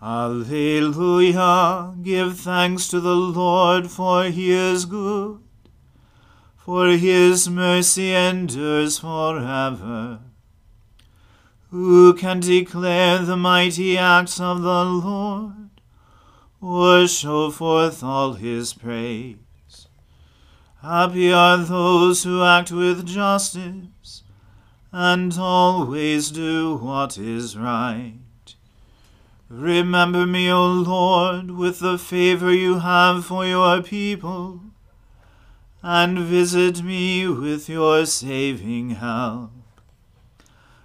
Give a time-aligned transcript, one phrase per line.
[0.00, 1.94] Alleluia!
[2.02, 5.40] Give thanks to the Lord, for he is good,
[6.56, 10.20] for his mercy endures forever.
[11.70, 15.70] Who can declare the mighty acts of the Lord,
[16.60, 19.88] or show forth all his praise?
[20.80, 24.22] Happy are those who act with justice,
[24.92, 28.14] and always do what is right.
[29.50, 34.60] Remember me, O Lord, with the favor you have for your people,
[35.82, 39.52] and visit me with your saving help,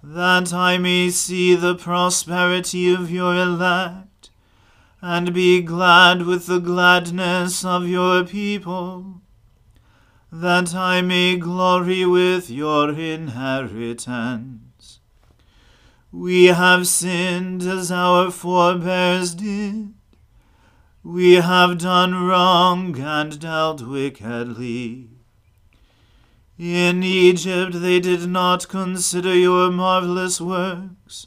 [0.00, 4.30] that I may see the prosperity of your elect,
[5.02, 9.20] and be glad with the gladness of your people,
[10.30, 14.63] that I may glory with your inheritance.
[16.16, 19.94] We have sinned as our forebears did.
[21.02, 25.08] We have done wrong and dealt wickedly.
[26.56, 31.26] In Egypt they did not consider your marvelous works,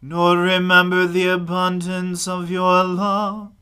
[0.00, 3.52] nor remember the abundance of your love.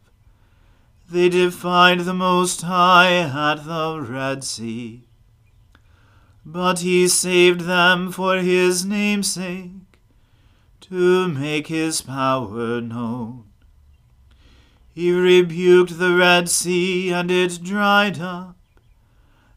[1.10, 5.02] They defied the Most High at the Red Sea.
[6.46, 9.81] But he saved them for his name's sake
[10.82, 13.44] to make his power known.
[14.94, 18.56] He rebuked the Red Sea, and it dried up,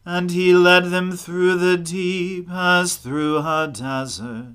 [0.04, 4.54] and he led them through the deep as through a desert.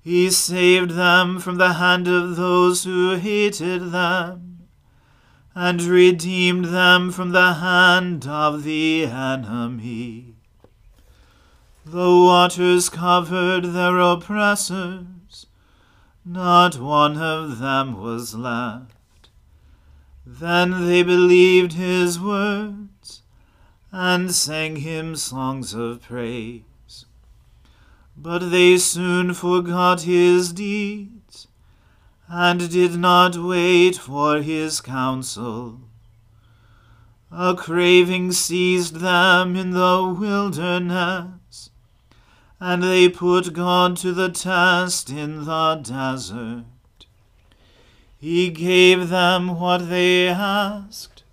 [0.00, 4.68] He saved them from the hand of those who hated them,
[5.54, 10.34] and redeemed them from the hand of the enemy.
[11.86, 15.04] The waters covered their oppressors,
[16.24, 19.28] not one of them was left.
[20.24, 23.22] Then they believed his words
[23.92, 27.04] and sang him songs of praise.
[28.16, 31.48] But they soon forgot his deeds
[32.26, 35.80] and did not wait for his counsel.
[37.30, 41.43] A craving seized them in the wilderness
[42.66, 46.64] and they put God to the test in the desert.
[48.16, 51.24] He gave them what they asked,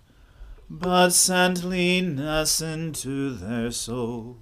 [0.68, 4.36] but sent leanness into their soul.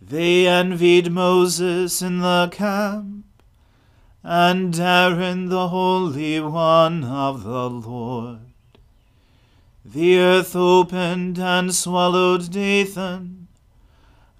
[0.00, 3.24] They envied Moses in the camp,
[4.22, 8.52] and Aaron the Holy One of the Lord.
[9.84, 13.39] The earth opened and swallowed Dathan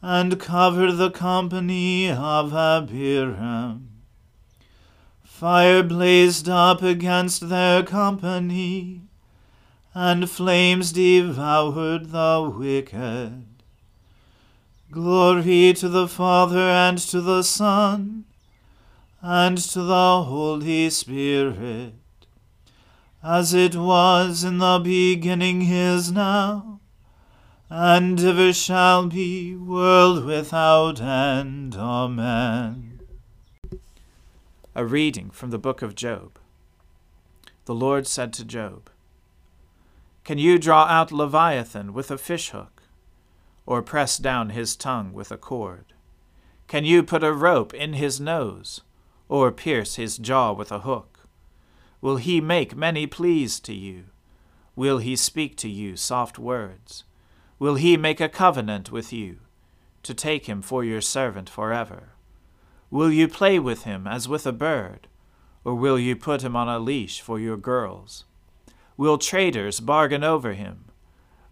[0.02, 3.88] and covered the company of Abiram.
[5.22, 9.02] Fire blazed up against their company,
[9.94, 13.46] and flames devoured the wicked.
[14.90, 18.24] Glory to the Father and to the Son
[19.22, 21.94] and to the Holy Spirit,
[23.22, 26.69] as it was in the beginning is now
[27.72, 31.76] and ever shall be, world without end.
[31.76, 33.00] Amen.
[34.74, 36.36] A reading from the book of Job.
[37.66, 38.90] The Lord said to Job,
[40.24, 42.82] Can you draw out Leviathan with a fishhook,
[43.66, 45.84] or press down his tongue with a cord?
[46.66, 48.80] Can you put a rope in his nose,
[49.28, 51.20] or pierce his jaw with a hook?
[52.00, 54.06] Will he make many pleas to you?
[54.74, 57.04] Will he speak to you soft words?
[57.60, 59.36] Will he make a covenant with you,
[60.02, 62.14] to take him for your servant forever?
[62.90, 65.06] Will you play with him as with a bird,
[65.62, 68.24] or will you put him on a leash for your girls?
[68.96, 70.86] Will traders bargain over him?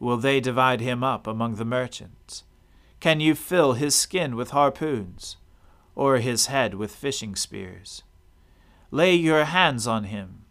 [0.00, 2.43] Will they divide him up among the merchants?
[3.00, 5.37] Can you fill his skin with harpoons,
[5.94, 8.02] or his head with fishing spears?
[8.90, 10.46] Lay your hands on him.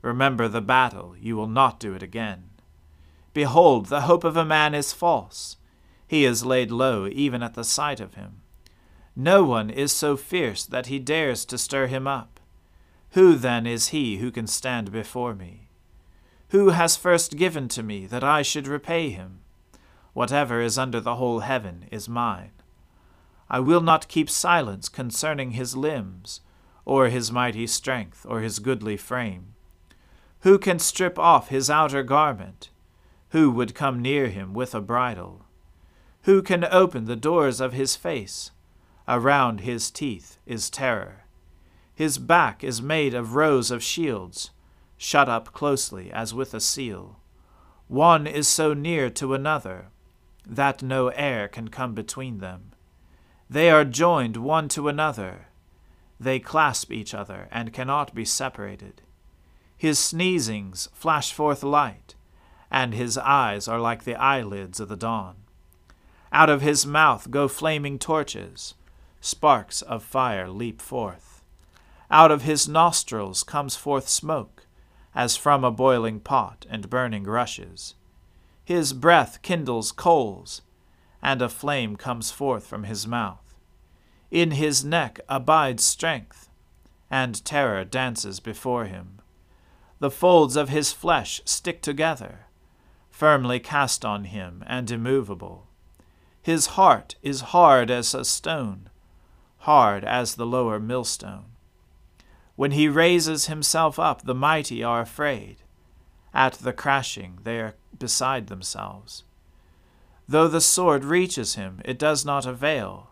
[0.00, 2.44] Remember the battle, you will not do it again.
[3.34, 5.56] Behold, the hope of a man is false.
[6.06, 8.42] He is laid low even at the sight of him.
[9.16, 12.40] No one is so fierce that he dares to stir him up.
[13.12, 15.68] Who then is he who can stand before me?
[16.48, 19.40] Who has first given to me that I should repay him?
[20.12, 22.52] Whatever is under the whole heaven is mine.
[23.48, 26.40] I will not keep silence concerning his limbs,
[26.84, 29.54] or his mighty strength, or his goodly frame.
[30.40, 32.70] Who can strip off his outer garment?
[33.32, 35.46] Who would come near him with a bridle?
[36.24, 38.50] Who can open the doors of his face?
[39.08, 41.24] Around his teeth is terror.
[41.94, 44.50] His back is made of rows of shields,
[44.98, 47.20] shut up closely as with a seal.
[47.88, 49.86] One is so near to another
[50.46, 52.72] that no air can come between them.
[53.48, 55.46] They are joined one to another.
[56.20, 59.00] They clasp each other and cannot be separated.
[59.74, 62.14] His sneezings flash forth light
[62.72, 65.36] and his eyes are like the eyelids of the dawn.
[66.32, 68.72] Out of his mouth go flaming torches,
[69.20, 71.44] sparks of fire leap forth.
[72.10, 74.66] Out of his nostrils comes forth smoke,
[75.14, 77.94] as from a boiling pot and burning rushes.
[78.64, 80.62] His breath kindles coals,
[81.20, 83.54] and a flame comes forth from his mouth.
[84.30, 86.48] In his neck abides strength,
[87.10, 89.20] and terror dances before him.
[89.98, 92.46] The folds of his flesh stick together
[93.12, 95.68] firmly cast on him and immovable.
[96.40, 98.88] His heart is hard as a stone,
[99.58, 101.44] hard as the lower millstone.
[102.56, 105.58] When he raises himself up, the mighty are afraid.
[106.34, 109.24] At the crashing, they are beside themselves.
[110.26, 113.10] Though the sword reaches him, it does not avail,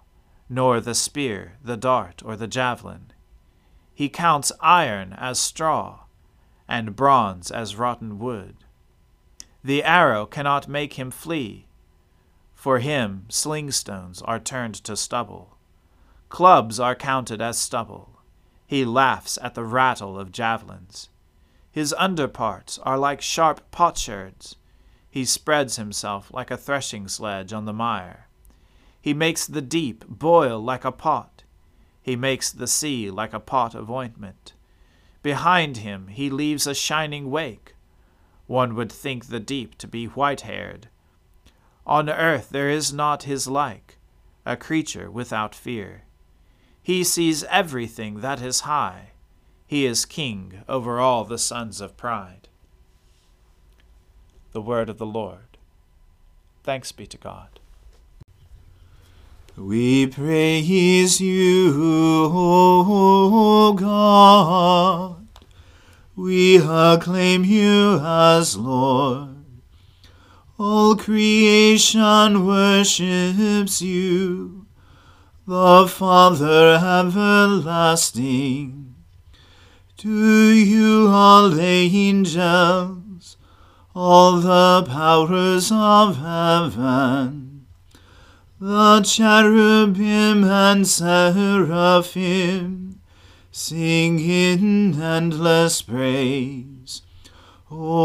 [0.49, 3.13] nor the spear, the dart, or the javelin.
[3.95, 6.01] He counts iron as straw,
[6.67, 8.57] and bronze as rotten wood.
[9.63, 11.67] The arrow cannot make him flee.
[12.55, 15.57] For him, slingstones are turned to stubble.
[16.29, 18.21] Clubs are counted as stubble.
[18.67, 21.09] He laughs at the rattle of javelins.
[21.73, 24.57] His underparts are like sharp potsherds.
[25.11, 28.29] He spreads himself like a threshing sledge on the mire.
[29.01, 31.43] He makes the deep boil like a pot.
[32.03, 34.53] He makes the sea like a pot of ointment.
[35.23, 37.75] Behind him he leaves a shining wake.
[38.51, 40.89] One would think the deep to be white haired.
[41.87, 43.97] On earth there is not his like,
[44.45, 46.03] a creature without fear.
[46.83, 49.13] He sees everything that is high.
[49.69, 52.49] He is king over all the sons of pride.
[54.51, 55.57] The word of the Lord.
[56.65, 57.61] Thanks be to God.
[59.57, 61.73] We praise you,
[62.35, 65.20] O God.
[66.21, 69.37] We acclaim you as Lord.
[70.59, 74.67] All creation worships you,
[75.47, 78.17] the Father everlasting.
[79.97, 83.39] To you all angels,
[83.95, 87.67] all the powers of heaven,
[88.61, 91.71] the cherubim and seraphim,
[93.53, 97.03] sing in endless praise.
[97.65, 98.01] Holy,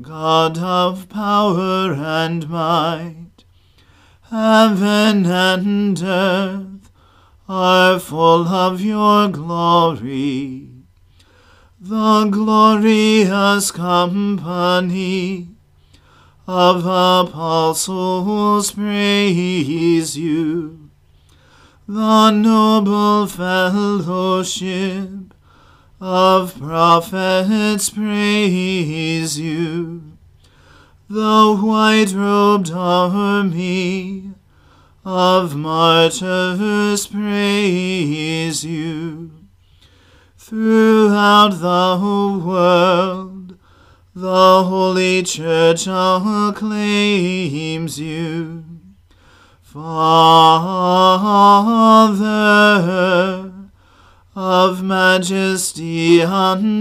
[0.00, 3.44] God of power and might,
[4.30, 6.90] heaven and earth
[7.48, 10.67] are full of your glory.
[11.88, 15.48] The glorious company
[16.46, 20.90] of apostles praise you.
[21.86, 25.08] The noble fellowship
[25.98, 30.12] of prophets praise you.
[31.08, 34.32] The white robed army
[35.06, 39.37] of martyrs praise you.
[40.48, 43.58] Throughout the whole world,
[44.14, 46.80] the Holy Church acclaims
[48.00, 48.64] you.
[49.60, 50.22] Father
[54.34, 56.72] of majesty unbounded,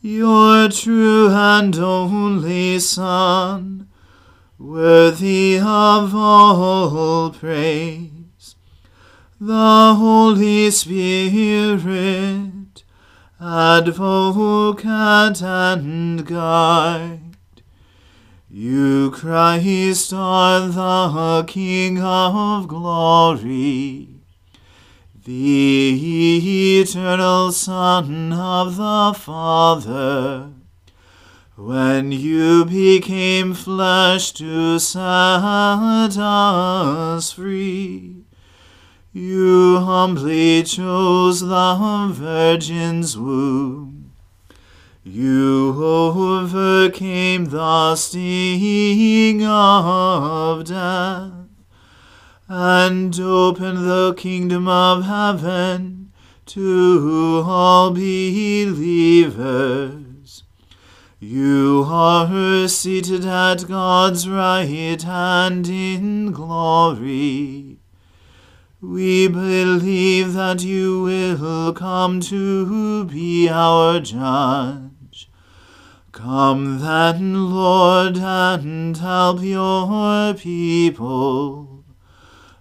[0.00, 3.86] your true and only Son,
[4.58, 8.11] worthy of all praise,
[9.44, 11.82] the Holy Spirit,
[13.40, 14.84] advocate
[15.42, 17.34] and guide.
[18.48, 24.20] You, Christ, are the King of glory,
[25.24, 30.50] the eternal Son of the Father.
[31.56, 35.02] When you became flesh to set
[36.16, 38.22] us free,
[39.14, 44.10] you humbly chose the Virgin's womb.
[45.04, 51.32] You overcame the sting of death
[52.48, 56.12] and opened the kingdom of heaven
[56.46, 58.72] to all believers.
[61.20, 67.81] You are seated at God's right hand in glory.
[68.84, 75.30] We believe that you will come to be our judge.
[76.10, 81.84] Come then, Lord, and help your people,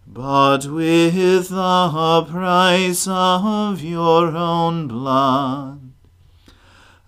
[0.05, 5.91] but with the price of your own blood,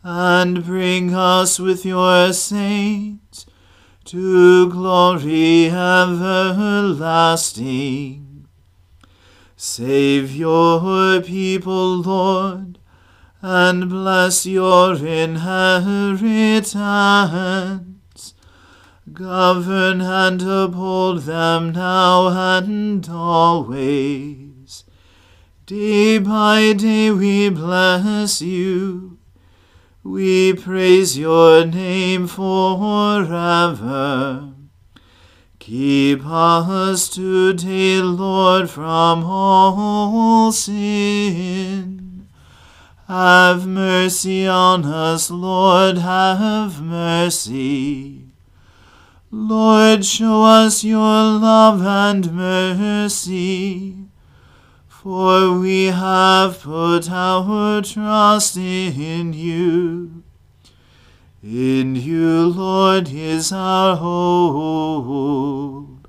[0.01, 3.46] and bring us with your saints
[4.05, 6.63] to glory everlasting.
[9.65, 12.79] Save your people, Lord,
[13.41, 16.74] and bless your inheritance.
[19.13, 22.27] Govern and uphold them now
[22.58, 24.84] and always.
[25.65, 29.17] Day by day we bless you.
[30.03, 32.93] We praise your name forever.
[35.65, 42.27] Keep us today, Lord, from all sin.
[43.08, 48.25] Have mercy on us, Lord, have mercy.
[49.32, 53.96] Lord, show us your love and mercy,
[54.89, 60.23] for we have put our trust in you.
[61.44, 66.08] In you, Lord, is our hope.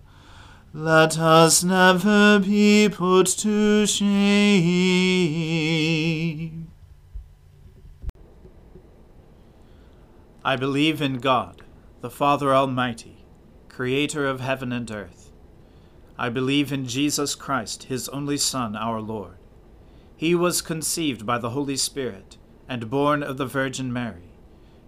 [0.73, 4.71] Let us never be put to shame.
[10.45, 11.63] I believe in God,
[12.01, 13.25] the Father Almighty,
[13.69, 15.33] creator of heaven and earth.
[16.17, 19.39] I believe in Jesus Christ, his only Son, our Lord.
[20.17, 22.37] He was conceived by the Holy Spirit
[22.69, 24.34] and born of the Virgin Mary.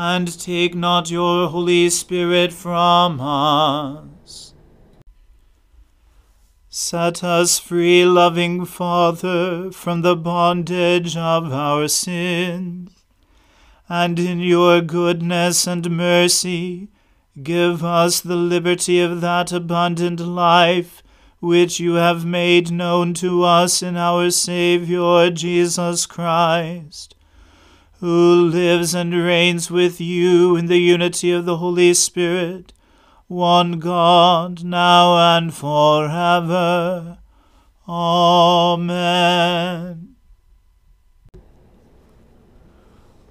[0.00, 4.54] and take not your Holy Spirit from us.
[6.68, 12.92] Set us free, loving Father, from the bondage of our sins,
[13.88, 16.86] and in your goodness and mercy
[17.42, 21.02] give us the liberty of that abundant life
[21.40, 27.16] which you have made known to us in our Saviour Jesus Christ,
[28.00, 32.72] who lives and reigns with you in the unity of the Holy Spirit
[33.28, 37.18] one God, now and forever.
[37.86, 38.96] Amen.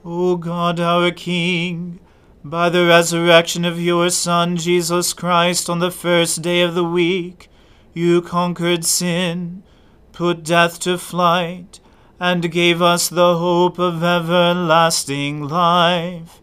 [0.06, 2.00] O God, our King,
[2.44, 7.50] by the resurrection of your Son, Jesus Christ, on the first day of the week,
[7.94, 9.64] you conquered sin,
[10.12, 11.80] put death to flight,
[12.20, 16.42] and gave us the hope of everlasting life.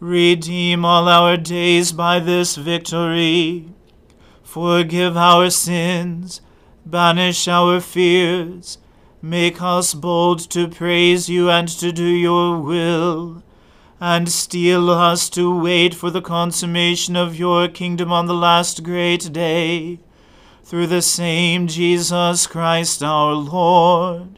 [0.00, 3.68] Redeem all our days by this victory.
[4.42, 6.40] Forgive our sins,
[6.86, 8.78] banish our fears,
[9.20, 13.42] make us bold to praise you and to do your will,
[14.00, 19.32] and steel us to wait for the consummation of your kingdom on the last great
[19.32, 19.98] day.
[20.62, 24.37] Through the same Jesus Christ our Lord.